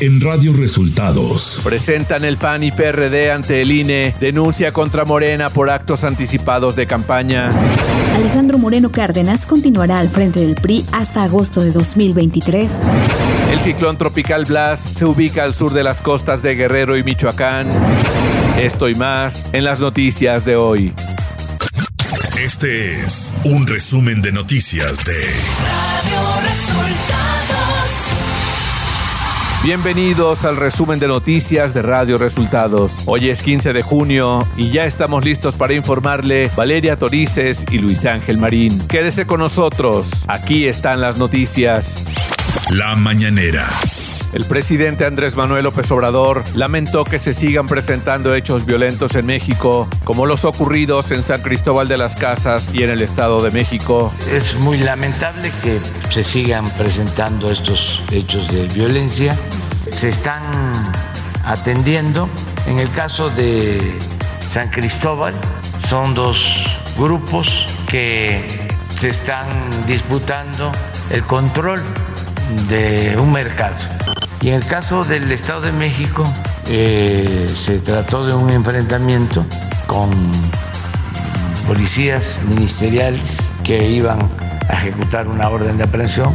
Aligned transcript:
en 0.00 0.20
Radio 0.20 0.54
Resultados. 0.54 1.60
Presentan 1.62 2.24
el 2.24 2.38
PAN 2.38 2.62
y 2.62 2.72
PRD 2.72 3.30
ante 3.30 3.60
el 3.60 3.70
INE, 3.70 4.14
denuncia 4.18 4.72
contra 4.72 5.04
Morena 5.04 5.50
por 5.50 5.68
actos 5.68 6.04
anticipados 6.04 6.74
de 6.74 6.86
campaña. 6.86 7.50
Alejandro 8.14 8.58
Moreno 8.58 8.90
Cárdenas 8.90 9.44
continuará 9.44 9.98
al 9.98 10.08
frente 10.08 10.40
del 10.40 10.54
PRI 10.54 10.84
hasta 10.92 11.24
agosto 11.24 11.60
de 11.60 11.70
2023. 11.72 12.86
El 13.52 13.60
ciclón 13.60 13.98
tropical 13.98 14.46
Blas 14.46 14.80
se 14.80 15.04
ubica 15.04 15.44
al 15.44 15.54
sur 15.54 15.72
de 15.72 15.84
las 15.84 16.00
costas 16.00 16.42
de 16.42 16.54
Guerrero 16.54 16.96
y 16.96 17.02
Michoacán. 17.02 17.68
Esto 18.58 18.88
y 18.88 18.94
más 18.94 19.46
en 19.52 19.64
las 19.64 19.80
noticias 19.80 20.46
de 20.46 20.56
hoy. 20.56 20.94
Este 22.38 23.00
es 23.04 23.34
un 23.44 23.66
resumen 23.66 24.22
de 24.22 24.32
noticias 24.32 25.04
de 25.04 25.20
Radio 25.20 26.48
Resultados. 26.48 27.39
Bienvenidos 29.62 30.46
al 30.46 30.56
resumen 30.56 30.98
de 31.00 31.06
noticias 31.06 31.74
de 31.74 31.82
Radio 31.82 32.16
Resultados. 32.16 33.02
Hoy 33.04 33.28
es 33.28 33.42
15 33.42 33.74
de 33.74 33.82
junio 33.82 34.48
y 34.56 34.70
ya 34.70 34.86
estamos 34.86 35.22
listos 35.22 35.54
para 35.54 35.74
informarle 35.74 36.50
Valeria 36.56 36.96
Torices 36.96 37.66
y 37.70 37.76
Luis 37.76 38.06
Ángel 38.06 38.38
Marín. 38.38 38.80
Quédese 38.88 39.26
con 39.26 39.40
nosotros. 39.40 40.24
Aquí 40.28 40.66
están 40.66 41.02
las 41.02 41.18
noticias. 41.18 42.02
La 42.70 42.96
mañanera. 42.96 43.68
El 44.32 44.44
presidente 44.44 45.04
Andrés 45.04 45.34
Manuel 45.34 45.64
López 45.64 45.90
Obrador 45.90 46.44
lamentó 46.54 47.04
que 47.04 47.18
se 47.18 47.34
sigan 47.34 47.66
presentando 47.66 48.32
hechos 48.32 48.64
violentos 48.64 49.16
en 49.16 49.26
México, 49.26 49.88
como 50.04 50.24
los 50.24 50.44
ocurridos 50.44 51.10
en 51.10 51.24
San 51.24 51.42
Cristóbal 51.42 51.88
de 51.88 51.98
las 51.98 52.14
Casas 52.14 52.70
y 52.72 52.84
en 52.84 52.90
el 52.90 53.02
Estado 53.02 53.42
de 53.42 53.50
México. 53.50 54.12
Es 54.30 54.54
muy 54.54 54.78
lamentable 54.78 55.50
que 55.64 55.80
se 56.10 56.22
sigan 56.22 56.64
presentando 56.78 57.50
estos 57.50 58.04
hechos 58.12 58.52
de 58.52 58.68
violencia. 58.68 59.36
Se 59.90 60.08
están 60.08 60.42
atendiendo. 61.44 62.28
En 62.68 62.78
el 62.78 62.90
caso 62.92 63.30
de 63.30 63.98
San 64.48 64.68
Cristóbal, 64.70 65.34
son 65.88 66.14
dos 66.14 66.66
grupos 66.96 67.66
que 67.88 68.46
se 68.96 69.08
están 69.08 69.46
disputando 69.88 70.70
el 71.10 71.24
control 71.24 71.82
de 72.68 73.16
un 73.18 73.32
mercado. 73.32 73.74
Y 74.42 74.48
en 74.48 74.54
el 74.54 74.64
caso 74.64 75.04
del 75.04 75.30
Estado 75.32 75.60
de 75.60 75.72
México 75.72 76.22
eh, 76.68 77.46
se 77.52 77.78
trató 77.78 78.24
de 78.24 78.32
un 78.32 78.48
enfrentamiento 78.48 79.44
con 79.86 80.10
policías 81.66 82.40
ministeriales 82.48 83.50
que 83.62 83.86
iban 83.86 84.18
a 84.68 84.72
ejecutar 84.72 85.28
una 85.28 85.48
orden 85.48 85.76
de 85.76 85.84
aprehensión. 85.84 86.34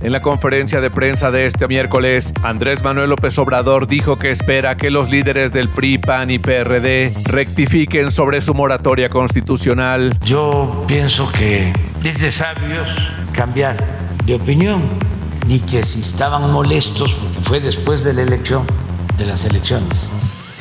En 0.00 0.12
la 0.12 0.20
conferencia 0.20 0.82
de 0.82 0.90
prensa 0.90 1.30
de 1.30 1.46
este 1.46 1.66
miércoles, 1.68 2.34
Andrés 2.42 2.84
Manuel 2.84 3.08
López 3.08 3.38
Obrador 3.38 3.86
dijo 3.86 4.18
que 4.18 4.30
espera 4.30 4.76
que 4.76 4.90
los 4.90 5.10
líderes 5.10 5.52
del 5.52 5.70
PRI, 5.70 5.96
PAN 5.98 6.30
y 6.30 6.38
PRD 6.38 7.14
rectifiquen 7.24 8.10
sobre 8.10 8.42
su 8.42 8.52
moratoria 8.52 9.08
constitucional. 9.08 10.18
Yo 10.22 10.84
pienso 10.86 11.32
que 11.32 11.72
es 12.04 12.20
de 12.20 12.30
sabios 12.30 12.90
cambiar 13.32 13.76
de 14.26 14.34
opinión 14.34 14.82
ni 15.46 15.60
que 15.60 15.82
si 15.82 16.00
estaban 16.00 16.50
molestos, 16.50 17.12
porque 17.14 17.40
fue 17.42 17.60
después 17.60 18.04
de 18.04 18.14
la 18.14 18.22
elección, 18.22 18.64
de 19.18 19.26
las 19.26 19.44
elecciones, 19.44 20.10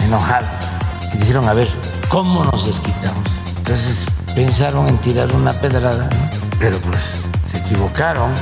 enojados, 0.06 0.50
y 1.14 1.18
dijeron, 1.18 1.48
a 1.48 1.54
ver, 1.54 1.68
¿cómo 2.10 2.44
nos 2.44 2.66
desquitamos? 2.66 3.30
Entonces 3.58 4.08
pensaron 4.36 4.88
en 4.88 4.98
tirar 4.98 5.32
una 5.34 5.54
pedrada, 5.54 6.10
pero 6.60 6.78
pues 6.80 7.22
se 7.46 7.60
equivocaron. 7.60 8.34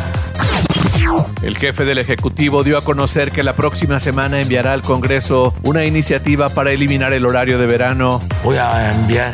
El 1.42 1.58
jefe 1.58 1.84
del 1.86 1.98
Ejecutivo 1.98 2.64
dio 2.64 2.78
a 2.78 2.84
conocer 2.84 3.32
que 3.32 3.44
la 3.44 3.54
próxima 3.54 4.00
semana 4.00 4.40
enviará 4.40 4.74
al 4.74 4.82
Congreso 4.82 5.54
una 5.64 5.86
iniciativa 5.86 6.50
para 6.50 6.72
eliminar 6.72 7.14
el 7.14 7.26
horario 7.26 7.58
de 7.58 7.66
verano. 7.66 8.22
Voy 8.44 8.58
a 8.58 8.92
enviar 8.92 9.32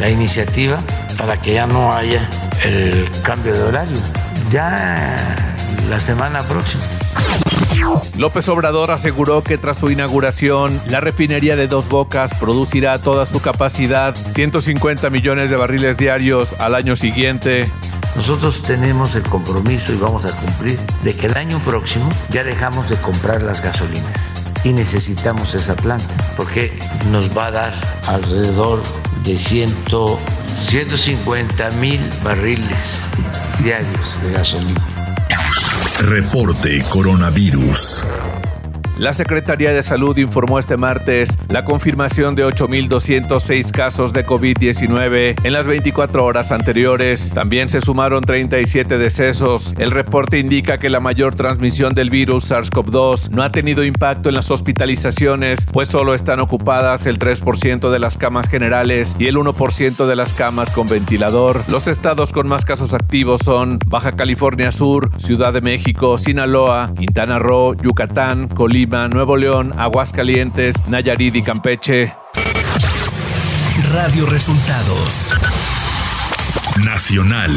la 0.00 0.10
iniciativa 0.10 0.78
para 1.16 1.40
que 1.40 1.54
ya 1.54 1.66
no 1.66 1.92
haya 1.92 2.28
el 2.64 3.08
cambio 3.22 3.52
de 3.54 3.62
horario. 3.62 3.98
Ya 4.50 5.43
la 5.88 5.98
semana 5.98 6.40
próxima. 6.40 6.82
López 8.16 8.48
Obrador 8.48 8.90
aseguró 8.90 9.42
que 9.42 9.58
tras 9.58 9.76
su 9.78 9.90
inauguración, 9.90 10.80
la 10.88 11.00
refinería 11.00 11.56
de 11.56 11.66
Dos 11.66 11.88
Bocas 11.88 12.32
producirá 12.34 12.98
toda 12.98 13.26
su 13.26 13.40
capacidad, 13.40 14.14
150 14.14 15.10
millones 15.10 15.50
de 15.50 15.56
barriles 15.56 15.96
diarios 15.96 16.54
al 16.60 16.74
año 16.74 16.96
siguiente. 16.96 17.70
Nosotros 18.16 18.62
tenemos 18.62 19.14
el 19.16 19.24
compromiso 19.24 19.92
y 19.92 19.96
vamos 19.96 20.24
a 20.24 20.30
cumplir 20.30 20.78
de 21.02 21.14
que 21.14 21.26
el 21.26 21.36
año 21.36 21.58
próximo 21.60 22.08
ya 22.30 22.42
dejamos 22.44 22.88
de 22.88 22.96
comprar 22.96 23.42
las 23.42 23.60
gasolinas 23.60 24.30
y 24.62 24.72
necesitamos 24.72 25.54
esa 25.54 25.76
planta 25.76 26.14
porque 26.36 26.78
nos 27.10 27.36
va 27.36 27.46
a 27.46 27.50
dar 27.50 27.74
alrededor 28.06 28.80
de 29.24 29.36
150 29.36 31.70
mil 31.72 32.00
barriles 32.22 33.00
diarios 33.62 34.18
de 34.22 34.32
gasolina. 34.32 34.93
Reporte 36.00 36.82
Coronavirus. 36.90 38.33
La 38.96 39.12
Secretaría 39.12 39.72
de 39.72 39.82
Salud 39.82 40.16
informó 40.18 40.60
este 40.60 40.76
martes 40.76 41.36
la 41.48 41.64
confirmación 41.64 42.36
de 42.36 42.46
8.206 42.46 43.72
casos 43.72 44.12
de 44.12 44.24
COVID-19 44.24 45.34
en 45.42 45.52
las 45.52 45.66
24 45.66 46.24
horas 46.24 46.52
anteriores. 46.52 47.30
También 47.34 47.68
se 47.68 47.80
sumaron 47.80 48.22
37 48.22 48.96
decesos. 48.96 49.74
El 49.78 49.90
reporte 49.90 50.38
indica 50.38 50.78
que 50.78 50.90
la 50.90 51.00
mayor 51.00 51.34
transmisión 51.34 51.94
del 51.94 52.08
virus 52.08 52.52
SARS-CoV-2 52.52 53.30
no 53.30 53.42
ha 53.42 53.50
tenido 53.50 53.82
impacto 53.82 54.28
en 54.28 54.36
las 54.36 54.52
hospitalizaciones, 54.52 55.66
pues 55.72 55.88
solo 55.88 56.14
están 56.14 56.38
ocupadas 56.38 57.06
el 57.06 57.18
3% 57.18 57.90
de 57.90 57.98
las 57.98 58.16
camas 58.16 58.48
generales 58.48 59.16
y 59.18 59.26
el 59.26 59.36
1% 59.36 60.06
de 60.06 60.16
las 60.16 60.34
camas 60.34 60.70
con 60.70 60.86
ventilador. 60.86 61.64
Los 61.66 61.88
estados 61.88 62.30
con 62.30 62.46
más 62.46 62.64
casos 62.64 62.94
activos 62.94 63.40
son 63.44 63.80
Baja 63.86 64.12
California 64.12 64.70
Sur, 64.70 65.10
Ciudad 65.16 65.52
de 65.52 65.62
México, 65.62 66.16
Sinaloa, 66.16 66.92
Quintana 66.96 67.40
Roo, 67.40 67.74
Yucatán, 67.74 68.46
Colima, 68.46 68.83
Nuevo 68.86 69.36
León, 69.36 69.72
Aguascalientes, 69.78 70.86
Nayarit 70.88 71.36
y 71.36 71.42
Campeche. 71.42 72.14
Radio 73.92 74.26
Resultados. 74.26 75.30
Nacional. 76.84 77.50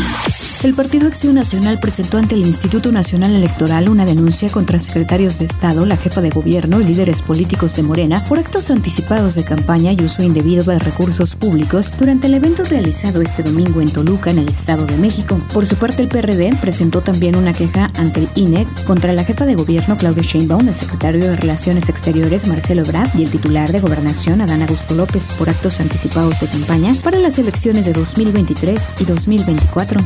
El 0.64 0.74
Partido 0.74 1.08
Acción 1.08 1.36
Nacional 1.36 1.80
presentó 1.80 2.18
ante 2.18 2.34
el 2.34 2.42
Instituto 2.42 2.92
Nacional 2.92 3.36
Electoral 3.36 3.90
una 3.90 4.06
denuncia 4.06 4.50
contra 4.50 4.80
secretarios 4.80 5.38
de 5.38 5.46
Estado, 5.46 5.86
la 5.86 5.98
jefa 5.98 6.20
de 6.20 6.32
gobierno 6.32 6.82
y 6.82 6.84
líderes 6.84 7.22
políticos 7.22 7.76
de 7.76 7.84
Morena 7.84 8.24
por 8.28 8.40
actos 8.40 8.72
anticipados 8.72 9.36
de 9.36 9.44
campaña 9.44 9.94
y 9.94 10.02
uso 10.04 10.24
indebido 10.24 10.64
de 10.64 10.80
recursos 10.80 11.36
públicos 11.36 11.94
durante 12.00 12.26
el 12.26 12.34
evento 12.34 12.64
realizado 12.64 13.22
este 13.22 13.44
domingo 13.44 13.82
en 13.82 13.92
Toluca, 13.92 14.32
en 14.32 14.40
el 14.40 14.50
Estado 14.50 14.88
de 14.88 14.98
México. 14.98 15.40
Por 15.54 15.68
su 15.68 15.76
parte, 15.76 16.02
el 16.02 16.08
PRD 16.08 16.58
presentó 16.60 17.02
también 17.02 17.36
una 17.36 17.54
queja 17.54 17.92
ante 17.96 18.22
el 18.22 18.30
INE 18.34 18.66
contra 18.88 19.14
la 19.14 19.24
jefa 19.24 19.46
de 19.46 19.54
gobierno 19.54 19.96
Claudia 19.96 20.24
Sheinbaum, 20.24 20.68
el 20.68 20.76
secretario 20.76 21.22
de 21.22 21.36
Relaciones 21.36 21.88
Exteriores 21.88 22.48
Marcelo 22.48 22.82
Ebrard 22.82 23.16
y 23.16 23.24
el 23.24 23.30
titular 23.30 23.72
de 23.72 23.80
Gobernación 23.80 24.42
Adán 24.42 24.64
Augusto 24.64 24.96
López 24.96 25.30
por 25.38 25.52
actos 25.52 25.80
anticipados 25.80 26.40
de 26.40 26.48
campaña 26.48 26.96
para 27.04 27.20
las 27.20 27.38
elecciones 27.38 27.86
de 27.86 27.94
2023 27.94 28.94
y 29.00 29.06
2024. 29.06 30.02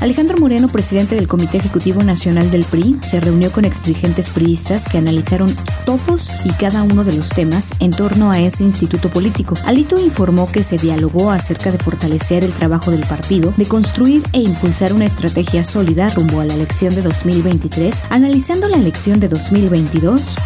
Alejandro 0.00 0.38
Moreno, 0.38 0.68
presidente 0.68 1.14
del 1.14 1.28
Comité 1.28 1.58
Ejecutivo 1.58 2.02
Nacional 2.02 2.50
del 2.50 2.64
PRI, 2.64 2.98
se 3.00 3.20
reunió 3.20 3.52
con 3.52 3.64
exdirigentes 3.64 4.30
priistas 4.30 4.88
que 4.88 4.98
analizaron 4.98 5.54
todos 5.86 6.32
y 6.44 6.50
cada 6.52 6.82
uno 6.82 7.04
de 7.04 7.12
los 7.12 7.28
temas 7.28 7.72
en 7.78 7.92
torno 7.92 8.30
a 8.30 8.40
ese 8.40 8.64
instituto 8.64 9.08
político. 9.10 9.54
Alito 9.64 9.98
informó 9.98 10.50
que 10.50 10.62
se 10.62 10.76
dialogó 10.76 11.30
acerca 11.30 11.70
de 11.70 11.78
fortalecer 11.78 12.42
el 12.44 12.52
trabajo 12.52 12.90
del 12.90 13.06
partido, 13.06 13.54
de 13.56 13.66
construir 13.66 14.22
e 14.32 14.40
impulsar 14.40 14.92
una 14.92 15.06
estrategia 15.06 15.64
sólida 15.64 16.10
rumbo 16.10 16.40
a 16.40 16.44
la 16.44 16.54
elección 16.54 16.94
de 16.94 17.02
2023, 17.02 18.04
analizando 18.10 18.68
la 18.68 18.76
elección 18.76 19.20
de 19.20 19.28
2022. 19.28 20.36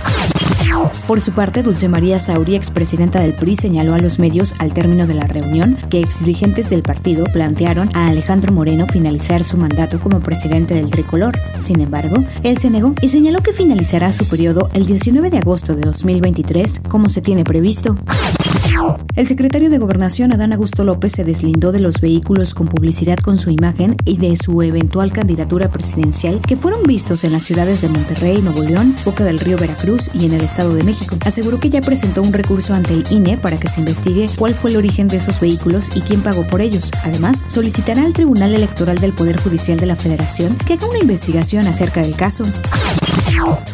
Por 1.06 1.20
su 1.20 1.32
parte, 1.32 1.62
Dulce 1.62 1.88
María 1.88 2.18
Sauri, 2.18 2.54
expresidenta 2.54 3.20
del 3.20 3.32
PRI, 3.32 3.56
señaló 3.56 3.94
a 3.94 3.98
los 3.98 4.18
medios 4.18 4.54
al 4.58 4.72
término 4.72 5.06
de 5.06 5.14
la 5.14 5.26
reunión 5.26 5.76
que 5.88 6.00
exdirigentes 6.00 6.70
del 6.70 6.82
partido 6.82 7.24
plantearon 7.24 7.88
a 7.94 8.08
Alejandro 8.08 8.52
Moreno 8.52 8.86
finalizar 8.86 9.44
su 9.44 9.56
mandato 9.56 10.00
como 10.00 10.20
presidente 10.20 10.74
del 10.74 10.90
tricolor. 10.90 11.38
Sin 11.58 11.80
embargo, 11.80 12.24
él 12.42 12.58
se 12.58 12.70
negó 12.70 12.94
y 13.00 13.08
señaló 13.08 13.42
que 13.42 13.52
finalizará 13.52 14.12
su 14.12 14.28
periodo 14.28 14.68
el 14.74 14.86
19 14.86 15.30
de 15.30 15.38
agosto 15.38 15.74
de 15.76 15.82
2023 15.82 16.80
como 16.88 17.08
se 17.08 17.22
tiene 17.22 17.44
previsto. 17.44 17.96
El 19.14 19.26
secretario 19.26 19.70
de 19.70 19.78
Gobernación, 19.78 20.32
Adán 20.32 20.52
Augusto 20.52 20.84
López, 20.84 21.12
se 21.12 21.24
deslindó 21.24 21.72
de 21.72 21.80
los 21.80 22.00
vehículos 22.00 22.54
con 22.54 22.68
publicidad 22.68 23.16
con 23.16 23.38
su 23.38 23.50
imagen 23.50 23.96
y 24.04 24.18
de 24.18 24.36
su 24.36 24.60
eventual 24.60 25.12
candidatura 25.12 25.70
presidencial 25.70 26.40
que 26.40 26.56
fueron 26.56 26.82
vistos 26.82 27.24
en 27.24 27.32
las 27.32 27.44
ciudades 27.44 27.80
de 27.80 27.88
Monterrey, 27.88 28.42
Nuevo 28.42 28.62
León, 28.62 28.94
Boca 29.04 29.24
del 29.24 29.38
Río 29.38 29.56
Veracruz 29.56 30.10
y 30.12 30.26
en 30.26 30.34
el 30.34 30.42
Estado 30.42 30.65
de 30.74 30.82
México. 30.82 31.16
Aseguró 31.24 31.58
que 31.58 31.70
ya 31.70 31.80
presentó 31.80 32.22
un 32.22 32.32
recurso 32.32 32.74
ante 32.74 32.94
el 32.94 33.04
INE 33.10 33.36
para 33.36 33.58
que 33.58 33.68
se 33.68 33.80
investigue 33.80 34.28
cuál 34.36 34.54
fue 34.54 34.70
el 34.70 34.76
origen 34.76 35.08
de 35.08 35.18
esos 35.18 35.40
vehículos 35.40 35.90
y 35.94 36.00
quién 36.00 36.22
pagó 36.22 36.46
por 36.46 36.60
ellos. 36.60 36.90
Además, 37.04 37.44
solicitará 37.48 38.04
al 38.04 38.12
Tribunal 38.12 38.54
Electoral 38.54 38.98
del 38.98 39.12
Poder 39.12 39.40
Judicial 39.40 39.78
de 39.78 39.86
la 39.86 39.96
Federación 39.96 40.56
que 40.66 40.74
haga 40.74 40.86
una 40.86 40.98
investigación 40.98 41.66
acerca 41.66 42.02
del 42.02 42.16
caso. 42.16 42.44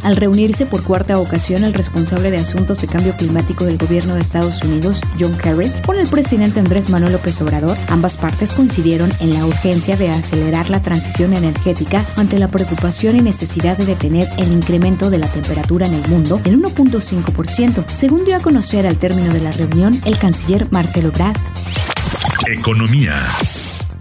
Al 0.02 0.16
reunirse 0.16 0.66
por 0.66 0.82
cuarta 0.82 1.18
ocasión 1.18 1.64
el 1.64 1.74
responsable 1.74 2.30
de 2.30 2.38
asuntos 2.38 2.80
de 2.80 2.88
cambio 2.88 3.16
climático 3.16 3.64
del 3.64 3.78
gobierno 3.78 4.14
de 4.14 4.20
Estados 4.20 4.62
Unidos, 4.62 5.00
John 5.18 5.36
Kerry, 5.36 5.70
con 5.86 5.98
el 5.98 6.08
presidente 6.08 6.60
Andrés 6.60 6.90
Manuel 6.90 7.12
López 7.12 7.40
Obrador, 7.40 7.76
ambas 7.88 8.16
partes 8.16 8.52
coincidieron 8.52 9.12
en 9.20 9.34
la 9.34 9.46
urgencia 9.46 9.96
de 9.96 10.10
acelerar 10.10 10.70
la 10.70 10.82
transición 10.82 11.34
energética 11.34 12.04
ante 12.16 12.38
la 12.38 12.48
preocupación 12.48 13.16
y 13.16 13.20
necesidad 13.20 13.76
de 13.78 13.86
detener 13.86 14.28
el 14.38 14.52
incremento 14.52 15.10
de 15.10 15.18
la 15.18 15.28
temperatura 15.28 15.86
en 15.86 15.94
el 15.94 16.08
mundo 16.08 16.40
en 16.44 16.60
1.5%, 16.60 17.84
según 17.92 18.24
dio 18.24 18.36
a 18.36 18.40
conocer 18.40 18.86
al 18.86 18.96
término 18.96 19.32
de 19.32 19.40
la 19.40 19.52
reunión 19.52 19.98
el 20.04 20.18
canciller 20.18 20.66
Marcelo 20.70 21.12
Brad. 21.12 21.36
Economía. 22.46 23.22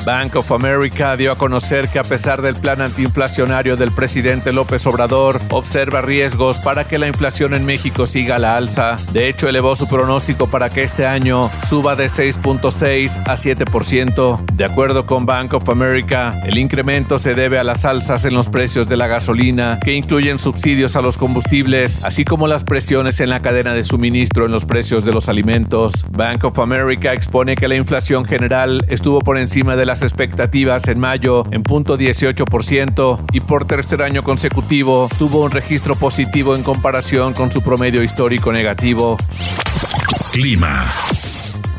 Bank 0.06 0.36
of 0.36 0.52
America 0.52 1.16
dio 1.16 1.32
a 1.32 1.38
conocer 1.38 1.88
que 1.88 2.00
a 2.00 2.04
pesar 2.04 2.42
del 2.42 2.56
plan 2.56 2.82
antiinflacionario 2.82 3.78
del 3.78 3.92
presidente 3.92 4.52
López 4.52 4.88
Obrador, 4.88 5.40
observa 5.50 6.02
riesgos 6.02 6.58
para 6.58 6.86
que 6.86 6.98
la 6.98 7.08
inflación 7.08 7.54
en 7.54 7.66
México 7.66 8.08
siga 8.08 8.38
a 8.38 8.40
la 8.40 8.56
alza. 8.56 8.96
De 9.12 9.28
hecho, 9.28 9.48
elevó 9.48 9.76
su 9.76 9.88
pronóstico 9.88 10.48
para 10.48 10.70
que 10.70 10.84
este 10.84 11.06
año 11.06 11.52
suba 11.68 11.96
de 11.96 12.08
6.6 12.08 13.22
a 13.26 13.36
7%. 13.36 14.46
De 14.54 14.66
acuerdo 14.66 15.06
con 15.06 15.26
Bank 15.26 15.54
of 15.54 15.70
America, 15.70 16.36
el 16.46 16.58
incremento 16.58 17.20
se 17.20 17.36
debe 17.36 17.60
a 17.60 17.64
las 17.64 17.86
alzas 17.86 18.26
en 18.26 18.34
los 18.34 18.50
precios 18.50 18.90
de 18.90 18.98
la 18.98 19.08
gasolina, 19.08 19.80
que 19.84 19.94
incluyen 19.94 20.40
subsidios 20.40 20.96
a 20.96 21.02
los 21.02 21.18
combustibles, 21.18 22.04
así 22.04 22.26
como 22.26 22.48
las 22.48 22.64
presiones 22.64 23.20
en 23.20 23.30
la 23.30 23.42
cadena 23.42 23.74
de 23.74 23.84
suministro 23.84 24.46
en 24.46 24.52
los 24.52 24.66
precios 24.66 25.06
de 25.06 25.14
los 25.14 25.30
alimentos. 25.30 26.06
Bank 26.12 26.44
of 26.44 26.58
America 26.60 27.14
expone 27.14 27.56
que 27.56 27.68
la 27.68 27.76
inflación 27.76 28.26
general 28.26 28.84
estuvo 28.90 29.20
por 29.20 29.38
encima 29.38 29.76
de 29.76 29.86
la 29.86 29.91
las 29.92 30.04
expectativas 30.04 30.88
en 30.88 31.00
mayo 31.00 31.44
en 31.52 31.64
punto 31.64 31.98
18% 31.98 33.26
y 33.34 33.42
por 33.42 33.66
tercer 33.66 34.02
año 34.02 34.24
consecutivo 34.24 35.10
tuvo 35.20 35.42
un 35.44 35.52
registro 35.52 35.96
positivo 35.96 36.56
en 36.56 36.64
comparación 36.64 37.34
con 37.34 37.52
su 37.52 37.62
promedio 37.62 38.02
histórico 38.02 38.54
negativo. 38.54 39.18
Clima. 40.32 40.86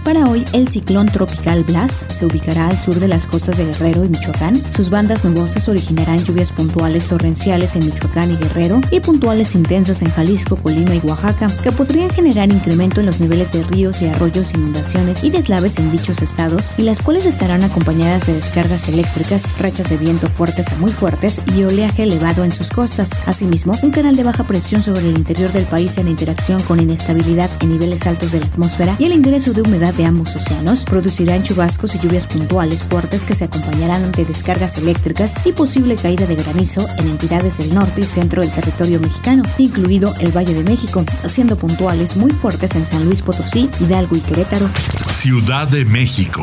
Para 0.05 0.27
hoy, 0.27 0.45
el 0.53 0.67
ciclón 0.67 1.07
tropical 1.07 1.63
Blas 1.63 2.05
se 2.09 2.27
ubicará 2.27 2.69
al 2.69 2.77
sur 2.77 2.99
de 2.99 3.07
las 3.07 3.29
costas 3.29 3.59
de 3.59 3.67
Guerrero 3.67 4.05
y 4.05 4.09
Michoacán. 4.09 4.61
Sus 4.73 4.91
bandas 4.91 5.25
nubosas 5.25 5.69
originarán 5.69 6.25
lluvias 6.25 6.51
puntuales 6.51 7.07
torrenciales 7.07 7.77
en 7.77 7.87
Michoacán 7.87 8.33
y 8.33 8.37
Guerrero 8.37 8.81
y 8.91 8.99
puntuales 8.99 9.55
intensas 9.55 10.03
en 10.03 10.11
Jalisco, 10.11 10.57
Colima 10.57 10.97
y 10.97 11.01
Oaxaca, 11.05 11.49
que 11.63 11.71
podrían 11.71 12.11
generar 12.11 12.51
incremento 12.51 12.99
en 12.99 13.07
los 13.07 13.21
niveles 13.21 13.53
de 13.53 13.63
ríos 13.63 14.03
y 14.03 14.09
arroyos, 14.09 14.53
inundaciones 14.55 15.23
y 15.23 15.31
deslaves 15.31 15.79
en 15.79 15.93
dichos 15.93 16.21
estados, 16.21 16.73
y 16.77 16.83
las 16.83 17.01
cuales 17.01 17.25
estarán 17.25 17.63
acompañadas 17.63 18.27
de 18.27 18.35
descargas 18.35 18.89
eléctricas, 18.89 19.47
rachas 19.61 19.89
de 19.89 19.99
viento 19.99 20.27
fuertes 20.27 20.73
a 20.73 20.77
muy 20.77 20.91
fuertes 20.91 21.43
y 21.55 21.63
oleaje 21.63 22.03
elevado 22.03 22.43
en 22.43 22.51
sus 22.51 22.71
costas. 22.71 23.17
Asimismo, 23.27 23.79
un 23.83 23.93
canal 23.93 24.17
de 24.17 24.25
baja 24.25 24.43
presión 24.45 24.83
sobre 24.83 25.09
el 25.09 25.17
interior 25.17 25.53
del 25.53 25.65
país 25.65 25.97
en 25.99 26.09
interacción 26.09 26.61
con 26.63 26.81
inestabilidad 26.81 27.51
en 27.61 27.69
niveles 27.69 28.07
altos 28.09 28.33
de 28.33 28.41
la 28.41 28.47
atmósfera 28.47 28.97
y 28.99 29.05
el 29.05 29.13
ingreso 29.13 29.53
de 29.53 29.63
humedad 29.63 29.92
de 29.97 30.05
ambos 30.05 30.35
océanos 30.37 30.85
producirán 30.85 31.43
chubascos 31.43 31.95
y 31.95 31.99
lluvias 31.99 32.27
puntuales 32.27 32.83
fuertes 32.83 33.25
que 33.25 33.35
se 33.35 33.45
acompañarán 33.45 34.13
de 34.13 34.25
descargas 34.25 34.79
eléctricas 34.79 35.37
y 35.45 35.53
posible 35.53 35.97
caída 35.97 36.27
de 36.27 36.37
granizo 36.37 36.87
en 36.99 37.09
entidades 37.09 37.59
del 37.59 37.75
norte 37.75 38.01
y 38.01 38.05
centro 38.05 38.43
del 38.43 38.51
territorio 38.51 39.01
mexicano, 39.01 39.43
incluido 39.59 40.15
el 40.21 40.37
Valle 40.37 40.55
de 40.55 40.65
México, 40.65 41.05
siendo 41.27 41.57
puntuales 41.57 42.17
muy 42.17 42.31
fuertes 42.33 42.75
en 42.77 42.87
San 42.87 43.05
Luis 43.05 43.23
Potosí, 43.23 43.71
Hidalgo 43.81 44.17
y 44.17 44.21
Querétaro. 44.21 44.69
Ciudad 45.13 45.69
de 45.69 45.85
México. 45.85 46.43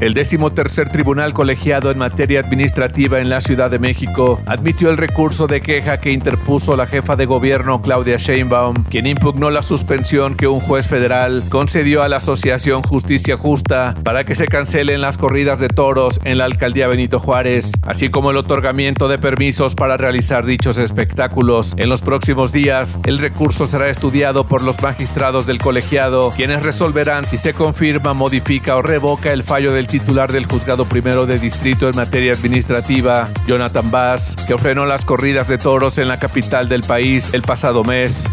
El 0.00 0.14
tercer 0.54 0.88
tribunal 0.88 1.34
colegiado 1.34 1.90
en 1.90 1.98
materia 1.98 2.40
administrativa 2.40 3.20
en 3.20 3.28
la 3.28 3.42
Ciudad 3.42 3.70
de 3.70 3.78
México 3.78 4.40
admitió 4.46 4.88
el 4.88 4.96
recurso 4.96 5.46
de 5.46 5.60
queja 5.60 6.00
que 6.00 6.10
interpuso 6.10 6.74
la 6.74 6.86
jefa 6.86 7.16
de 7.16 7.26
gobierno 7.26 7.82
Claudia 7.82 8.16
Sheinbaum, 8.16 8.84
quien 8.84 9.06
impugnó 9.06 9.50
la 9.50 9.62
suspensión 9.62 10.36
que 10.36 10.48
un 10.48 10.60
juez 10.60 10.88
federal 10.88 11.42
concedió 11.50 12.02
a 12.02 12.08
la 12.08 12.16
Asociación 12.16 12.80
Justicia 12.80 13.36
Justa 13.36 13.94
para 14.02 14.24
que 14.24 14.34
se 14.34 14.48
cancelen 14.48 15.02
las 15.02 15.18
corridas 15.18 15.58
de 15.58 15.68
toros 15.68 16.18
en 16.24 16.38
la 16.38 16.46
alcaldía 16.46 16.88
Benito 16.88 17.18
Juárez, 17.18 17.72
así 17.82 18.08
como 18.08 18.30
el 18.30 18.38
otorgamiento 18.38 19.06
de 19.06 19.18
permisos 19.18 19.74
para 19.74 19.98
realizar 19.98 20.46
dichos 20.46 20.78
espectáculos. 20.78 21.74
En 21.76 21.90
los 21.90 22.00
próximos 22.00 22.52
días, 22.52 22.98
el 23.04 23.18
recurso 23.18 23.66
será 23.66 23.90
estudiado 23.90 24.44
por 24.44 24.62
los 24.62 24.80
magistrados 24.80 25.46
del 25.46 25.58
colegiado, 25.58 26.32
quienes 26.34 26.62
resolverán 26.64 27.26
si 27.26 27.36
se 27.36 27.52
confirma, 27.52 28.14
modifica 28.14 28.76
o 28.76 28.82
revoca 28.82 29.34
el 29.34 29.42
fallo 29.42 29.74
del 29.74 29.89
titular 29.90 30.32
del 30.32 30.46
juzgado 30.46 30.84
primero 30.84 31.26
de 31.26 31.38
distrito 31.38 31.88
en 31.88 31.96
materia 31.96 32.32
administrativa, 32.32 33.28
Jonathan 33.46 33.90
Bass, 33.90 34.36
que 34.46 34.56
frenó 34.56 34.86
las 34.86 35.04
corridas 35.04 35.48
de 35.48 35.58
toros 35.58 35.98
en 35.98 36.08
la 36.08 36.18
capital 36.18 36.68
del 36.68 36.82
país 36.82 37.30
el 37.34 37.42
pasado 37.42 37.84
mes. 37.84 38.26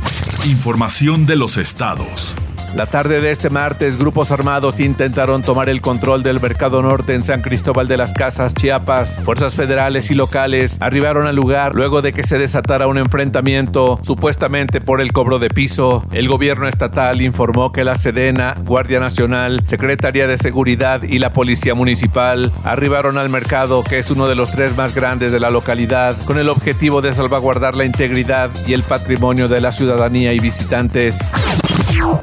Información 0.45 1.25
de 1.25 1.36
los 1.36 1.57
estados. 1.57 2.36
La 2.75 2.86
tarde 2.86 3.22
de 3.22 3.31
este 3.31 3.50
martes, 3.50 3.98
grupos 3.98 4.31
armados 4.31 4.80
intentaron 4.80 5.42
tomar 5.42 5.68
el 5.69 5.81
control 5.81 6.22
del 6.22 6.40
Mercado 6.40 6.81
Norte 6.81 7.16
en 7.16 7.24
San 7.24 7.42
Cristóbal 7.42 7.88
de 7.88 7.98
las 7.98 8.14
Casas, 8.14 8.54
Chiapas. 8.54 9.19
Fuerzas 9.24 9.56
federales 9.56 10.12
y 10.12 10.16
locales 10.16 10.78
arribaron 10.80 11.25
al 11.25 11.36
lugar 11.36 11.75
luego 11.75 12.02
de 12.02 12.14
que 12.14 12.24
se 12.24 12.38
desatara 12.38 12.88
un 12.88 12.98
enfrentamiento, 12.98 14.00
supuestamente 14.04 14.80
por 14.80 15.02
el 15.02 15.12
cobro 15.12 15.40
de 15.40 15.50
piso. 15.50 16.06
El 16.12 16.28
gobierno 16.28 16.68
estatal 16.68 17.22
informó 17.22 17.72
que 17.72 17.84
la 17.84 17.98
Sedena, 17.98 18.56
Guardia 18.64 19.00
Nacional, 19.00 19.63
Secretaría 19.66 20.28
de 20.28 20.38
Seguridad 20.38 21.04
y 21.04 21.20
la 21.20 21.31
Policía 21.31 21.74
Municipal 21.74 22.52
arribaron 22.63 23.18
al 23.18 23.30
mercado, 23.30 23.84
que 23.84 23.98
es 23.98 24.12
uno 24.12 24.28
de 24.28 24.36
los 24.36 24.52
tres 24.52 24.75
más 24.75 24.94
grandes 24.94 25.31
de 25.31 25.40
la 25.40 25.50
localidad, 25.50 26.16
con 26.25 26.38
el 26.38 26.50
objetivo 26.50 27.02
de 27.02 27.13
salvaguardar 27.13 27.75
la 27.75 27.86
integridad 27.86 28.52
y 28.68 28.74
el 28.74 28.84
patrimonio 28.84 29.48
de 29.48 29.62
la 29.62 29.72
ciudadanía 29.72 30.34
y 30.34 30.40
visitantes. 30.40 31.28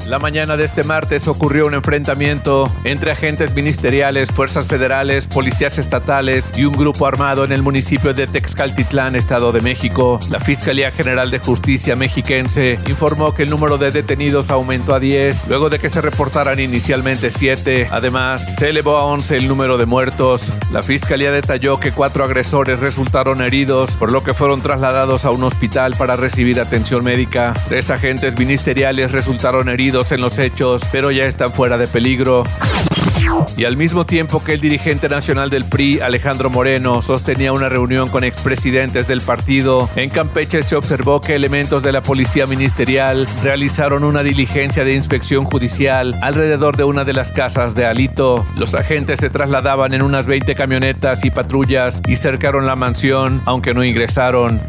La 0.07 0.19
mañana 0.19 0.55
de 0.55 0.65
este 0.65 0.83
martes 0.83 1.27
ocurrió 1.27 1.65
un 1.65 1.73
enfrentamiento 1.73 2.71
entre 2.83 3.11
agentes 3.11 3.53
ministeriales, 3.53 4.31
fuerzas 4.31 4.67
federales, 4.67 5.27
policías 5.27 5.77
estatales 5.77 6.51
y 6.55 6.65
un 6.65 6.73
grupo 6.73 7.07
armado 7.07 7.43
en 7.43 7.51
el 7.51 7.63
municipio 7.63 8.13
de 8.13 8.27
Texcaltitlán, 8.27 9.15
Estado 9.15 9.51
de 9.51 9.61
México. 9.61 10.19
La 10.29 10.39
Fiscalía 10.39 10.91
General 10.91 11.31
de 11.31 11.39
Justicia 11.39 11.95
mexiquense 11.95 12.79
informó 12.87 13.33
que 13.33 13.43
el 13.43 13.49
número 13.49 13.77
de 13.77 13.91
detenidos 13.91 14.49
aumentó 14.49 14.93
a 14.93 14.99
10, 14.99 15.47
luego 15.47 15.69
de 15.69 15.79
que 15.79 15.89
se 15.89 16.01
reportaran 16.01 16.59
inicialmente 16.59 17.31
7. 17.31 17.89
Además, 17.91 18.55
se 18.57 18.69
elevó 18.69 18.97
a 18.97 19.05
11 19.05 19.37
el 19.37 19.47
número 19.47 19.77
de 19.77 19.85
muertos. 19.85 20.53
La 20.71 20.83
Fiscalía 20.83 21.31
detalló 21.31 21.79
que 21.79 21.91
cuatro 21.91 22.23
agresores 22.23 22.79
resultaron 22.79 23.41
heridos, 23.41 23.97
por 23.97 24.11
lo 24.11 24.23
que 24.23 24.33
fueron 24.33 24.61
trasladados 24.61 25.25
a 25.25 25.31
un 25.31 25.43
hospital 25.43 25.95
para 25.97 26.15
recibir 26.15 26.59
atención 26.59 27.03
médica. 27.03 27.53
Tres 27.67 27.89
agentes 27.89 28.37
ministeriales 28.37 29.11
resultaron 29.11 29.69
heridos 29.75 30.13
en 30.13 30.21
los 30.21 30.39
hechos, 30.39 30.83
pero 30.89 31.11
ya 31.11 31.25
están 31.25 31.51
fuera 31.51 31.77
de 31.77 31.85
peligro. 31.85 32.45
Y 33.57 33.65
al 33.65 33.75
mismo 33.75 34.05
tiempo 34.05 34.41
que 34.41 34.53
el 34.53 34.61
dirigente 34.61 35.09
nacional 35.09 35.49
del 35.49 35.65
PRI, 35.65 35.99
Alejandro 35.99 36.49
Moreno, 36.49 37.01
sostenía 37.01 37.51
una 37.51 37.67
reunión 37.67 38.07
con 38.07 38.23
expresidentes 38.23 39.07
del 39.07 39.19
partido, 39.19 39.89
en 39.95 40.09
Campeche 40.09 40.63
se 40.63 40.75
observó 40.75 41.19
que 41.19 41.35
elementos 41.35 41.83
de 41.83 41.91
la 41.91 42.01
policía 42.01 42.45
ministerial 42.45 43.27
realizaron 43.43 44.03
una 44.03 44.23
diligencia 44.23 44.85
de 44.85 44.95
inspección 44.95 45.43
judicial 45.43 46.15
alrededor 46.21 46.77
de 46.77 46.85
una 46.85 47.03
de 47.03 47.13
las 47.13 47.31
casas 47.31 47.75
de 47.75 47.85
Alito. 47.85 48.45
Los 48.55 48.75
agentes 48.75 49.19
se 49.19 49.29
trasladaban 49.29 49.93
en 49.93 50.03
unas 50.03 50.25
20 50.25 50.55
camionetas 50.55 51.25
y 51.25 51.31
patrullas 51.31 52.01
y 52.07 52.15
cercaron 52.15 52.65
la 52.65 52.75
mansión, 52.77 53.41
aunque 53.45 53.73
no 53.73 53.83
ingresaron. 53.83 54.61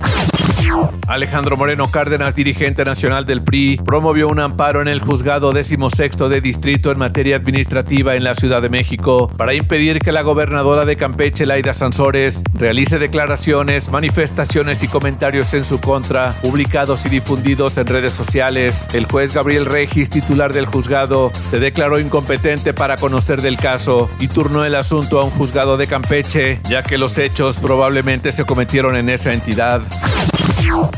Alejandro 1.07 1.57
Moreno 1.57 1.89
Cárdenas, 1.89 2.35
dirigente 2.35 2.85
nacional 2.85 3.27
del 3.27 3.43
PRI, 3.43 3.81
promovió 3.85 4.29
un 4.29 4.41
amparo 4.41 4.83
en 4.83 4.89
el 4.89 5.01
juzgado 5.01 5.53
decimosexto 5.53 6.29
de 6.29 6.41
distrito 6.41 6.91
en 6.91 6.99
materia 6.99 7.37
administrativa 7.37 8.17
en 8.17 8.25
la 8.25 8.35
Ciudad 8.35 8.61
de 8.61 8.69
México 8.69 9.31
para 9.37 9.55
impedir 9.55 10.01
que 10.01 10.13
la 10.13 10.23
gobernadora 10.23 10.85
de 10.85 10.97
Campeche, 10.97 11.47
Laida 11.47 11.75
Sansores, 11.75 12.43
realice 12.55 12.99
declaraciones, 12.99 13.89
manifestaciones 13.91 14.83
y 14.83 14.89
comentarios 14.89 15.55
en 15.55 15.65
su 15.65 15.81
contra, 15.81 16.35
publicados 16.43 17.07
y 17.07 17.09
difundidos 17.09 17.79
en 17.79 17.87
redes 17.87 18.13
sociales. 18.13 18.89
El 18.93 19.07
juez 19.07 19.33
Gabriel 19.33 19.67
Regis, 19.67 20.11
titular 20.11 20.53
del 20.53 20.67
juzgado, 20.67 21.31
se 21.49 21.61
declaró 21.61 22.01
incompetente 22.01 22.75
para 22.75 22.97
conocer 22.97 23.43
del 23.43 23.57
caso 23.57 24.11
y 24.19 24.29
turnó 24.29 24.65
el 24.65 24.75
asunto 24.75 25.21
a 25.21 25.25
un 25.25 25.31
juzgado 25.31 25.77
de 25.77 25.87
Campeche, 25.87 26.61
ya 26.69 26.83
que 26.83 26.99
los 26.99 27.17
hechos 27.19 27.59
probablemente 27.59 28.33
se 28.33 28.45
cometieron 28.45 28.97
en 28.97 29.09
esa 29.09 29.33
entidad. 29.33 29.83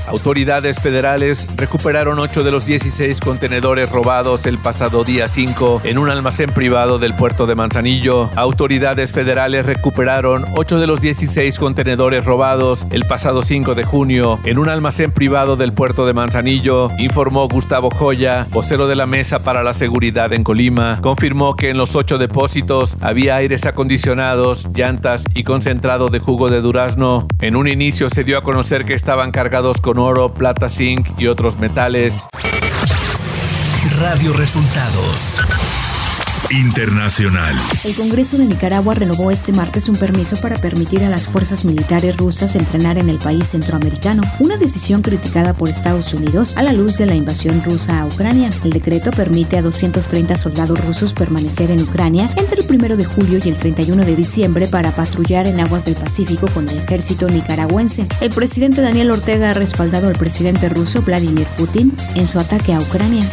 Autoridades 0.06 0.80
federales 0.80 1.48
recuperaron 1.56 2.18
8 2.18 2.42
de 2.42 2.50
los 2.50 2.64
16 2.64 3.20
contenedores 3.20 3.90
robados 3.90 4.46
el 4.46 4.56
pasado 4.56 5.04
día 5.04 5.28
5 5.28 5.82
en 5.84 5.98
un 5.98 6.08
almacén 6.08 6.50
privado 6.50 6.98
del 6.98 7.14
puerto 7.14 7.46
de 7.46 7.54
Manzanillo. 7.54 8.30
Autoridades 8.34 9.12
federales 9.12 9.66
recuperaron 9.66 10.46
8 10.56 10.78
de 10.78 10.86
los 10.86 11.00
16 11.00 11.58
contenedores 11.58 12.24
robados 12.24 12.86
el 12.90 13.04
pasado 13.04 13.42
5 13.42 13.74
de 13.74 13.84
junio 13.84 14.38
en 14.44 14.58
un 14.58 14.68
almacén 14.68 15.12
privado 15.12 15.56
del 15.56 15.72
puerto 15.74 16.06
de 16.06 16.14
Manzanillo, 16.14 16.90
informó 16.98 17.48
Gustavo 17.48 17.90
Joya, 17.90 18.46
vocero 18.50 18.86
de 18.86 18.96
la 18.96 19.06
Mesa 19.06 19.40
para 19.40 19.62
la 19.62 19.74
Seguridad 19.74 20.32
en 20.32 20.44
Colima. 20.44 20.98
Confirmó 21.02 21.54
que 21.54 21.68
en 21.68 21.76
los 21.76 21.94
8 21.94 22.16
depósitos 22.16 22.96
había 23.02 23.36
aires 23.36 23.66
acondicionados, 23.66 24.68
llantas 24.74 25.26
y 25.34 25.44
concentrado 25.44 26.08
de 26.08 26.18
jugo 26.18 26.48
de 26.48 26.62
durazno. 26.62 27.28
En 27.40 27.56
un 27.56 27.68
inicio 27.68 28.08
se 28.08 28.24
dio 28.24 28.38
a 28.38 28.42
conocer 28.42 28.84
que 28.84 28.94
estaban 28.94 29.30
cargados 29.30 29.57
con 29.80 29.98
oro, 29.98 30.32
plata, 30.32 30.68
zinc 30.68 31.08
y 31.18 31.26
otros 31.26 31.58
metales. 31.58 32.28
Radio 33.98 34.32
Resultados. 34.32 35.38
Internacional. 36.50 37.54
El 37.84 37.94
Congreso 37.94 38.38
de 38.38 38.46
Nicaragua 38.46 38.94
renovó 38.94 39.30
este 39.30 39.52
martes 39.52 39.88
un 39.88 39.96
permiso 39.96 40.36
para 40.40 40.58
permitir 40.58 41.04
a 41.04 41.10
las 41.10 41.26
fuerzas 41.26 41.64
militares 41.64 42.16
rusas 42.16 42.56
entrenar 42.56 42.96
en 42.96 43.10
el 43.10 43.18
país 43.18 43.48
centroamericano, 43.48 44.22
una 44.38 44.56
decisión 44.56 45.02
criticada 45.02 45.52
por 45.52 45.68
Estados 45.68 46.14
Unidos 46.14 46.56
a 46.56 46.62
la 46.62 46.72
luz 46.72 46.96
de 46.96 47.06
la 47.06 47.14
invasión 47.14 47.62
rusa 47.62 48.00
a 48.00 48.06
Ucrania. 48.06 48.50
El 48.64 48.72
decreto 48.72 49.10
permite 49.10 49.58
a 49.58 49.62
230 49.62 50.36
soldados 50.36 50.82
rusos 50.84 51.12
permanecer 51.12 51.70
en 51.70 51.82
Ucrania 51.82 52.30
entre 52.36 52.62
el 52.62 52.66
1 52.68 52.96
de 52.96 53.04
julio 53.04 53.38
y 53.44 53.48
el 53.48 53.56
31 53.56 54.04
de 54.04 54.16
diciembre 54.16 54.68
para 54.68 54.92
patrullar 54.92 55.46
en 55.46 55.60
aguas 55.60 55.84
del 55.84 55.96
Pacífico 55.96 56.48
con 56.48 56.68
el 56.68 56.78
ejército 56.78 57.28
nicaragüense. 57.28 58.06
El 58.20 58.30
presidente 58.30 58.80
Daniel 58.80 59.10
Ortega 59.10 59.50
ha 59.50 59.54
respaldado 59.54 60.08
al 60.08 60.16
presidente 60.16 60.68
ruso 60.68 61.02
Vladimir 61.02 61.46
Putin 61.56 61.94
en 62.14 62.26
su 62.26 62.38
ataque 62.38 62.72
a 62.72 62.80
Ucrania. 62.80 63.28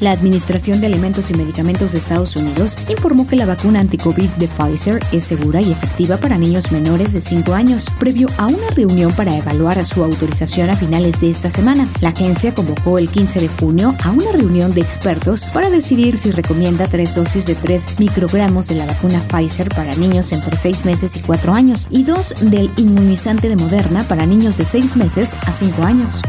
La 0.00 0.12
Administración 0.12 0.80
de 0.80 0.86
Alimentos 0.86 1.30
y 1.30 1.34
Medicamentos 1.34 1.92
de 1.92 1.98
Estados 1.98 2.36
Unidos 2.36 2.78
informó 2.88 3.26
que 3.26 3.36
la 3.36 3.46
vacuna 3.46 3.80
anti-COVID 3.80 4.28
de 4.30 4.46
Pfizer 4.46 5.00
es 5.10 5.24
segura 5.24 5.62
y 5.62 5.72
efectiva 5.72 6.18
para 6.18 6.36
niños 6.36 6.70
menores 6.70 7.12
de 7.14 7.20
5 7.20 7.54
años, 7.54 7.86
previo 7.98 8.28
a 8.36 8.46
una 8.46 8.68
reunión 8.74 9.12
para 9.12 9.34
evaluar 9.36 9.82
su 9.84 10.04
autorización 10.04 10.70
a 10.70 10.76
finales 10.76 11.20
de 11.20 11.30
esta 11.30 11.50
semana. 11.50 11.88
La 12.00 12.10
agencia 12.10 12.54
convocó 12.54 12.98
el 12.98 13.08
15 13.08 13.40
de 13.40 13.48
junio 13.48 13.94
a 14.04 14.10
una 14.10 14.30
reunión 14.32 14.74
de 14.74 14.82
expertos 14.82 15.46
para 15.46 15.70
decidir 15.70 16.18
si 16.18 16.30
recomienda 16.30 16.86
tres 16.88 17.14
dosis 17.14 17.46
de 17.46 17.54
3 17.54 17.98
microgramos 17.98 18.68
de 18.68 18.74
la 18.74 18.86
vacuna 18.86 19.22
Pfizer 19.28 19.70
para 19.70 19.94
niños 19.96 20.32
entre 20.32 20.56
6 20.56 20.84
meses 20.84 21.16
y 21.16 21.20
4 21.20 21.54
años 21.54 21.86
y 21.90 22.04
dos 22.04 22.34
del 22.40 22.70
inmunizante 22.76 23.48
de 23.48 23.56
Moderna 23.56 24.04
para 24.04 24.26
niños 24.26 24.58
de 24.58 24.66
6 24.66 24.96
meses 24.96 25.34
a 25.46 25.52
5 25.52 25.82
años. 25.82 26.22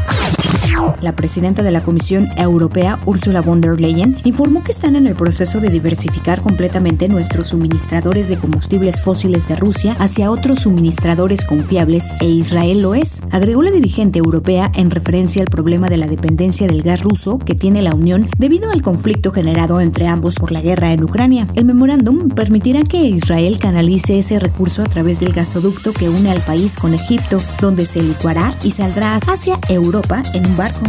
La 1.00 1.14
presidenta 1.14 1.62
de 1.62 1.70
la 1.70 1.82
Comisión 1.82 2.28
Europea, 2.36 2.98
Ursula 3.04 3.27
von 3.42 3.60
der 3.60 3.80
Leyen, 3.80 4.16
informó 4.24 4.64
que 4.64 4.72
están 4.72 4.96
en 4.96 5.06
el 5.06 5.14
proceso 5.14 5.60
de 5.60 5.68
diversificar 5.68 6.40
completamente 6.40 7.08
nuestros 7.08 7.48
suministradores 7.48 8.28
de 8.28 8.38
combustibles 8.38 9.00
fósiles 9.00 9.46
de 9.46 9.56
Rusia 9.56 9.94
hacia 9.98 10.30
otros 10.30 10.60
suministradores 10.60 11.44
confiables 11.44 12.10
e 12.20 12.28
Israel 12.28 12.82
lo 12.82 12.94
es. 12.94 13.22
Agregó 13.30 13.62
la 13.62 13.70
dirigente 13.70 14.18
europea 14.18 14.70
en 14.74 14.90
referencia 14.90 15.42
al 15.42 15.48
problema 15.48 15.88
de 15.88 15.98
la 15.98 16.06
dependencia 16.06 16.66
del 16.66 16.82
gas 16.82 17.02
ruso 17.02 17.38
que 17.38 17.54
tiene 17.54 17.82
la 17.82 17.94
Unión 17.94 18.28
debido 18.38 18.70
al 18.70 18.82
conflicto 18.82 19.30
generado 19.30 19.80
entre 19.80 20.06
ambos 20.06 20.36
por 20.36 20.50
la 20.50 20.60
guerra 20.60 20.92
en 20.92 21.04
Ucrania. 21.04 21.46
El 21.54 21.66
memorándum 21.66 22.30
permitirá 22.30 22.82
que 22.82 23.02
Israel 23.02 23.58
canalice 23.58 24.18
ese 24.18 24.38
recurso 24.38 24.82
a 24.82 24.88
través 24.88 25.20
del 25.20 25.32
gasoducto 25.32 25.92
que 25.92 26.08
une 26.08 26.30
al 26.30 26.40
país 26.40 26.76
con 26.76 26.94
Egipto, 26.94 27.40
donde 27.60 27.86
se 27.86 28.02
licuará 28.02 28.54
y 28.64 28.70
saldrá 28.70 29.16
hacia 29.26 29.58
Europa 29.68 30.22
en 30.34 30.46
un 30.46 30.56
barco. 30.56 30.86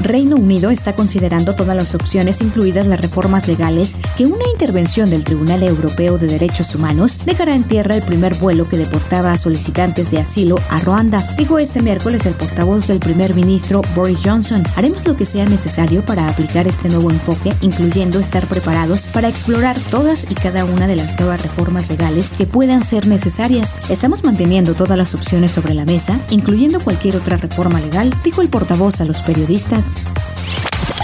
Reino 0.00 0.36
Unido 0.36 0.70
está 0.70 0.94
considerando 0.94 1.54
todas 1.54 1.76
las 1.76 1.94
opciones, 1.94 2.40
incluidas 2.40 2.86
las 2.86 3.00
reformas 3.00 3.48
legales, 3.48 3.96
que 4.16 4.24
una 4.24 4.44
intervención 4.52 5.10
del 5.10 5.24
Tribunal 5.24 5.62
Europeo 5.62 6.16
de 6.18 6.28
Derechos 6.28 6.74
Humanos 6.74 7.20
dejará 7.24 7.54
en 7.54 7.64
tierra 7.64 7.96
el 7.96 8.02
primer 8.02 8.36
vuelo 8.36 8.68
que 8.68 8.76
deportaba 8.76 9.32
a 9.32 9.36
solicitantes 9.36 10.10
de 10.10 10.18
asilo 10.18 10.60
a 10.70 10.78
Ruanda, 10.78 11.26
dijo 11.36 11.58
este 11.58 11.82
miércoles 11.82 12.24
el 12.26 12.34
portavoz 12.34 12.86
del 12.86 13.00
primer 13.00 13.34
ministro 13.34 13.82
Boris 13.94 14.20
Johnson. 14.24 14.62
Haremos 14.76 15.06
lo 15.06 15.16
que 15.16 15.24
sea 15.24 15.44
necesario 15.44 16.04
para 16.04 16.28
aplicar 16.28 16.68
este 16.68 16.88
nuevo 16.88 17.10
enfoque, 17.10 17.54
incluyendo 17.60 18.20
estar 18.20 18.46
preparados 18.46 19.06
para 19.08 19.28
explorar 19.28 19.78
todas 19.90 20.30
y 20.30 20.34
cada 20.34 20.64
una 20.64 20.86
de 20.86 20.96
las 20.96 21.18
nuevas 21.18 21.42
reformas 21.42 21.88
legales 21.88 22.32
que 22.32 22.46
puedan 22.46 22.84
ser 22.84 23.06
necesarias. 23.06 23.80
Estamos 23.88 24.24
manteniendo 24.24 24.74
todas 24.74 24.96
las 24.96 25.14
opciones 25.14 25.50
sobre 25.50 25.74
la 25.74 25.84
mesa, 25.84 26.20
incluyendo 26.30 26.80
cualquier 26.80 27.16
otra 27.16 27.36
reforma 27.36 27.80
legal, 27.80 28.14
dijo 28.22 28.42
el 28.42 28.48
portavoz 28.48 29.00
a 29.00 29.04
los 29.04 29.20
periodistas. 29.26 30.04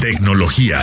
Tecnología. 0.00 0.80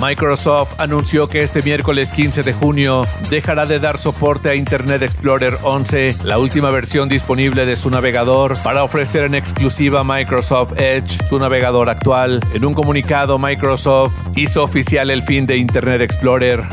Microsoft 0.00 0.80
anunció 0.80 1.28
que 1.28 1.44
este 1.44 1.62
miércoles 1.62 2.10
15 2.10 2.42
de 2.42 2.52
junio 2.52 3.06
dejará 3.30 3.66
de 3.66 3.78
dar 3.78 3.98
soporte 3.98 4.50
a 4.50 4.56
Internet 4.56 5.02
Explorer 5.02 5.58
11, 5.62 6.16
la 6.24 6.38
última 6.38 6.70
versión 6.70 7.08
disponible 7.08 7.64
de 7.64 7.76
su 7.76 7.88
navegador, 7.88 8.58
para 8.64 8.82
ofrecer 8.82 9.22
en 9.22 9.36
exclusiva 9.36 10.02
Microsoft 10.02 10.72
Edge, 10.80 11.24
su 11.28 11.38
navegador 11.38 11.88
actual. 11.88 12.40
En 12.52 12.64
un 12.64 12.74
comunicado, 12.74 13.38
Microsoft 13.38 14.14
hizo 14.34 14.64
oficial 14.64 15.10
el 15.10 15.22
fin 15.22 15.46
de 15.46 15.58
Internet 15.58 16.00
Explorer. 16.00 16.66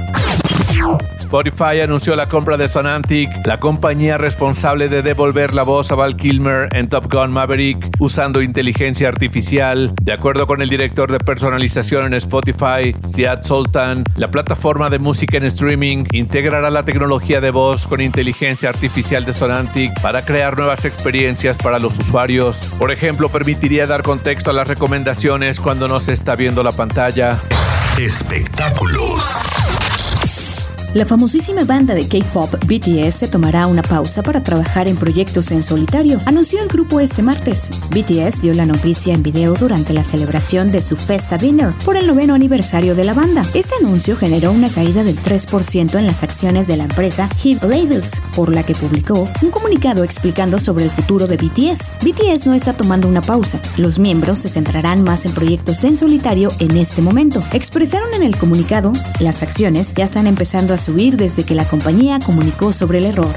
Spotify 1.19 1.81
anunció 1.81 2.15
la 2.15 2.27
compra 2.27 2.57
de 2.57 2.67
Sonantic, 2.67 3.29
la 3.45 3.59
compañía 3.59 4.17
responsable 4.17 4.89
de 4.89 5.01
devolver 5.01 5.53
la 5.53 5.63
voz 5.63 5.91
a 5.91 5.95
Val 5.95 6.15
Kilmer 6.15 6.69
en 6.71 6.89
Top 6.89 7.11
Gun 7.11 7.31
Maverick 7.31 7.89
usando 7.99 8.41
inteligencia 8.41 9.07
artificial. 9.07 9.93
De 10.01 10.13
acuerdo 10.13 10.47
con 10.47 10.61
el 10.61 10.69
director 10.69 11.11
de 11.11 11.19
personalización 11.19 12.05
en 12.07 12.13
Spotify, 12.15 12.95
Siad 13.03 13.43
Sultan, 13.43 14.03
la 14.15 14.31
plataforma 14.31 14.89
de 14.89 14.99
música 14.99 15.37
en 15.37 15.45
streaming 15.45 16.05
integrará 16.11 16.69
la 16.69 16.83
tecnología 16.83 17.41
de 17.41 17.51
voz 17.51 17.87
con 17.87 18.01
inteligencia 18.01 18.69
artificial 18.69 19.25
de 19.25 19.33
Sonantic 19.33 19.99
para 20.01 20.23
crear 20.23 20.57
nuevas 20.57 20.85
experiencias 20.85 21.57
para 21.57 21.79
los 21.79 21.99
usuarios. 21.99 22.69
Por 22.79 22.91
ejemplo, 22.91 23.29
permitiría 23.29 23.85
dar 23.85 24.03
contexto 24.03 24.51
a 24.51 24.53
las 24.53 24.67
recomendaciones 24.67 25.59
cuando 25.59 25.87
no 25.87 25.99
se 25.99 26.13
está 26.13 26.35
viendo 26.35 26.63
la 26.63 26.71
pantalla. 26.71 27.37
Espectáculos. 27.97 29.58
La 30.95 31.05
famosísima 31.05 31.65
banda 31.65 31.93
de 31.93 32.07
K-pop 32.07 32.51
BTS 32.65 33.13
se 33.13 33.27
tomará 33.27 33.67
una 33.67 33.83
pausa 33.83 34.23
para 34.23 34.41
trabajar 34.41 34.87
en 34.87 34.97
proyectos 34.97 35.51
en 35.51 35.61
solitario, 35.61 36.19
anunció 36.25 36.63
el 36.63 36.67
grupo 36.67 36.99
este 36.99 37.21
martes. 37.21 37.69
BTS 37.91 38.41
dio 38.41 38.55
la 38.55 38.65
noticia 38.65 39.13
en 39.13 39.21
video 39.21 39.53
durante 39.53 39.93
la 39.93 40.03
celebración 40.03 40.71
de 40.71 40.81
su 40.81 40.95
Festa 40.95 41.37
Dinner 41.37 41.73
por 41.85 41.95
el 41.95 42.07
noveno 42.07 42.33
aniversario 42.33 42.95
de 42.95 43.03
la 43.03 43.13
banda. 43.13 43.43
Este 43.53 43.75
anuncio 43.79 44.17
generó 44.17 44.51
una 44.51 44.67
caída 44.67 45.03
del 45.03 45.15
3% 45.19 45.99
en 45.99 46.07
las 46.07 46.23
acciones 46.23 46.65
de 46.65 46.77
la 46.77 46.85
empresa 46.85 47.29
Hit 47.37 47.61
Labels, 47.61 48.19
por 48.35 48.51
la 48.51 48.63
que 48.63 48.73
publicó 48.73 49.29
un 49.43 49.51
comunicado 49.51 50.03
explicando 50.03 50.57
sobre 50.57 50.85
el 50.85 50.89
futuro 50.89 51.27
de 51.27 51.37
BTS. 51.37 51.93
BTS 52.01 52.47
no 52.47 52.55
está 52.55 52.73
tomando 52.73 53.07
una 53.07 53.21
pausa. 53.21 53.61
Los 53.77 53.99
miembros 53.99 54.39
se 54.39 54.49
centrarán 54.49 55.03
más 55.03 55.27
en 55.27 55.33
proyectos 55.33 55.83
en 55.83 55.95
solitario 55.95 56.51
en 56.57 56.77
este 56.77 57.03
momento. 57.03 57.43
Expresaron 57.53 58.11
en 58.15 58.23
el 58.23 58.35
comunicado, 58.35 58.91
las 59.19 59.43
acciones 59.43 59.93
ya 59.93 60.05
están 60.05 60.25
empezando 60.25 60.73
a 60.73 60.78
subir 60.79 61.17
desde 61.17 61.43
que 61.43 61.55
la 61.55 61.65
compañía 61.65 62.19
comunicó 62.19 62.73
sobre 62.73 62.97
el 62.99 63.05
error. 63.05 63.35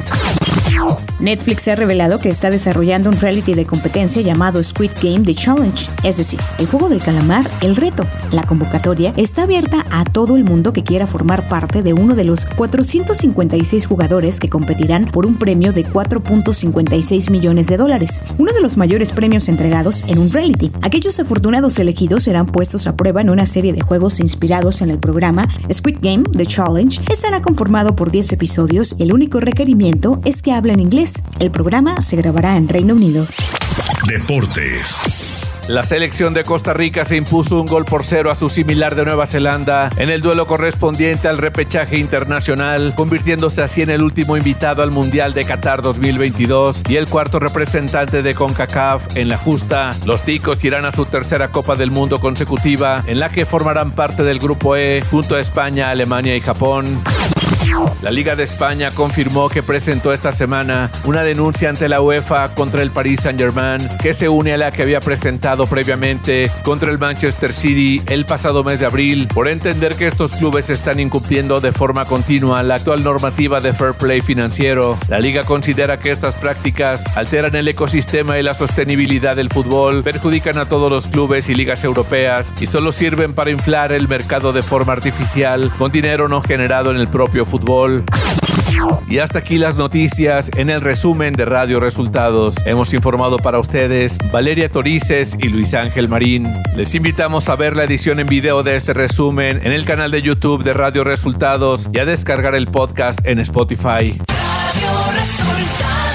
Netflix 1.23 1.69
ha 1.69 1.77
revelado 1.77 2.19
que 2.19 2.29
está 2.29 2.51
desarrollando 2.51 3.09
un 3.09 3.17
reality 3.17 3.55
de 3.55 3.65
competencia 3.65 4.21
llamado 4.23 4.61
Squid 4.61 4.91
Game 5.01 5.21
The 5.21 5.37
Challenge, 5.37 5.89
es 6.03 6.17
decir, 6.17 6.41
el 6.59 6.67
juego 6.67 6.89
del 6.89 7.01
calamar, 7.01 7.49
el 7.61 7.77
reto. 7.77 8.05
La 8.33 8.43
convocatoria 8.43 9.13
está 9.17 9.45
abierta 9.45 9.87
a 9.91 10.05
todo 10.05 10.35
el 10.37 10.43
mundo 10.43 10.73
que 10.73 10.83
quiera 10.83 11.07
formar 11.07 11.49
parte 11.49 11.85
de 11.85 11.93
uno 11.93 12.17
de 12.17 12.25
los 12.25 12.45
456 12.45 13.87
jugadores 13.87 14.41
que 14.41 14.49
competirán 14.49 15.05
por 15.05 15.25
un 15.25 15.37
premio 15.37 15.73
de 15.73 15.87
4.56 15.87 17.31
millones 17.31 17.69
de 17.69 17.77
dólares, 17.77 18.21
uno 18.39 18.53
de 18.53 18.61
los 18.61 18.77
mayores 18.77 19.13
premios 19.13 19.49
entregados 19.49 20.03
en 20.09 20.19
un 20.19 20.33
reality. 20.33 20.73
Aquellos 20.83 21.21
afortunados 21.21 21.79
elegidos 21.79 22.25
serán 22.25 22.47
puestos 22.47 22.89
a 22.89 22.97
prueba 22.97 23.21
en 23.21 23.31
una 23.31 23.47
serie 23.47 23.73
de 23.73 23.83
juegos 23.83 24.19
inspirados 24.19 24.83
en 24.83 24.91
el 24.91 24.99
programa 24.99 25.49
Squid 25.73 25.99
Game 26.03 26.25
The 26.37 26.47
Challenge. 26.47 27.01
Estará 27.09 27.43
conformado 27.43 27.95
por 27.95 28.11
10 28.11 28.33
episodios 28.33 28.97
el 28.99 29.13
único 29.13 29.39
requerimiento 29.39 30.21
es 30.25 30.43
que 30.43 30.51
hablen 30.51 30.81
inglés. 30.81 31.12
El 31.39 31.51
programa 31.51 32.01
se 32.03 32.17
grabará 32.17 32.57
en 32.57 32.69
Reino 32.69 32.95
Unido. 32.95 33.27
Deportes. 34.07 35.43
La 35.69 35.85
selección 35.85 36.35
de 36.35 36.43
Costa 36.43 36.75
Rica 36.75 37.05
se 37.05 37.17
impuso 37.17 37.61
un 37.61 37.67
gol 37.67 37.85
por 37.85 38.05
cero 38.05 38.33
a 38.33 38.35
su 38.35 38.49
similar 38.49 38.97
de 38.97 39.05
Nueva 39.05 39.29
Zelanda 39.29 39.91
en 39.97 40.11
el 40.11 40.21
duelo 40.21 40.45
correspondiente 40.47 41.29
al 41.29 41.39
repechaje 41.39 41.99
internacional, 41.99 42.95
convirtiéndose 42.97 43.63
así 43.63 43.81
en 43.81 43.91
el 43.91 44.03
último 44.03 44.37
invitado 44.37 44.83
al 44.83 44.91
Mundial 44.91 45.35
de 45.35 45.45
Qatar 45.45 45.81
2022 45.81 46.83
y 46.89 46.97
el 46.97 47.07
cuarto 47.07 47.39
representante 47.39 48.23
de 48.23 48.35
CONCACAF 48.35 49.17
en 49.17 49.29
la 49.29 49.39
justa. 49.39 49.95
Los 50.05 50.25
ticos 50.25 50.65
irán 50.65 50.85
a 50.85 50.93
su 50.93 51.05
tercera 51.07 51.49
Copa 51.49 51.77
del 51.77 51.93
Mundo 51.93 52.19
consecutiva, 52.19 53.05
en 53.07 53.21
la 53.21 53.29
que 53.29 53.47
formarán 53.47 53.93
parte 53.93 54.25
del 54.25 54.41
Grupo 54.41 54.75
E 54.75 55.03
junto 55.11 55.37
a 55.37 55.41
España, 55.41 55.91
Alemania 55.91 56.37
y 56.37 56.41
Japón. 56.41 56.87
La 58.03 58.11
Liga 58.11 58.35
de 58.35 58.43
España 58.43 58.91
confirmó 58.91 59.49
que 59.49 59.63
presentó 59.63 60.13
esta 60.13 60.33
semana 60.33 60.91
una 61.05 61.23
denuncia 61.23 61.69
ante 61.69 61.89
la 61.89 62.01
UEFA 62.01 62.53
contra 62.55 62.83
el 62.83 62.91
Paris 62.91 63.21
Saint-Germain, 63.21 63.81
que 64.03 64.13
se 64.13 64.29
une 64.29 64.53
a 64.53 64.57
la 64.57 64.73
que 64.73 64.83
había 64.83 65.01
presentado 65.01 65.67
previamente 65.67 66.51
contra 66.65 66.91
el 66.91 66.99
Manchester 66.99 67.55
City 67.55 68.03
el 68.07 68.25
pasado 68.25 68.65
mes 68.65 68.81
de 68.81 68.87
abril, 68.87 69.29
por 69.33 69.49
entender 69.49 69.95
que 69.95 70.09
estos 70.09 70.33
clubes 70.35 70.71
están 70.71 70.99
incumpliendo 70.99 71.61
de 71.61 71.71
forma 71.71 72.05
continua 72.05 72.63
la 72.65 72.75
actual 72.75 73.05
normativa 73.05 73.61
de 73.61 73.73
fair 73.73 73.95
play 73.95 74.21
financiero. 74.21 74.99
La 75.09 75.21
liga 75.21 75.45
considera 75.45 76.01
que 76.01 76.11
estas 76.11 76.35
prácticas 76.35 77.05
alteran 77.17 77.55
el 77.55 77.69
ecosistema 77.69 78.39
y 78.39 78.43
la 78.43 78.55
sostenibilidad 78.55 79.37
del 79.37 79.51
fútbol, 79.51 80.03
perjudican 80.03 80.59
a 80.59 80.65
todos 80.65 80.91
los 80.91 81.07
clubes 81.07 81.49
y 81.49 81.55
ligas 81.55 81.85
europeas 81.85 82.53
y 82.61 82.67
solo 82.67 82.91
sirven 82.91 83.33
para 83.33 83.53
inflar 83.53 83.93
el 83.93 84.09
mercado 84.09 84.53
de 84.53 84.63
forma 84.63 84.93
artificial 84.93 85.71
con 85.79 85.93
dinero 85.93 86.27
no 86.29 86.41
generado 86.43 86.91
en 86.91 86.97
el 86.97 87.07
propio 87.07 87.47
fútbol. 87.47 87.52
Y 89.09 89.19
hasta 89.19 89.41
aquí 89.41 89.59
las 89.59 89.77
noticias 89.77 90.51
en 90.57 90.71
el 90.71 90.81
resumen 90.81 91.35
de 91.35 91.45
Radio 91.45 91.81
Resultados. 91.81 92.57
Hemos 92.65 92.95
informado 92.95 93.37
para 93.37 93.59
ustedes 93.59 94.19
Valeria 94.33 94.69
Torices 94.69 95.37
y 95.39 95.49
Luis 95.49 95.75
Ángel 95.75 96.09
Marín. 96.09 96.53
Les 96.75 96.95
invitamos 96.95 97.49
a 97.49 97.57
ver 97.57 97.77
la 97.77 97.85
edición 97.85 98.21
en 98.21 98.27
video 98.27 98.63
de 98.63 98.77
este 98.77 98.93
resumen 98.93 99.61
en 99.63 99.73
el 99.73 99.85
canal 99.85 100.11
de 100.11 100.23
YouTube 100.23 100.63
de 100.63 100.73
Radio 100.73 101.05
Resultados 101.05 101.91
y 101.93 101.99
a 101.99 102.05
descargar 102.05 102.55
el 102.55 102.67
podcast 102.67 103.27
en 103.27 103.39
Spotify. 103.39 104.19
Radio 104.29 106.12